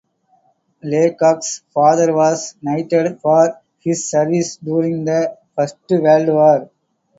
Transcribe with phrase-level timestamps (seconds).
[0.81, 6.71] Laycock's father was knighted for his services during the First World War.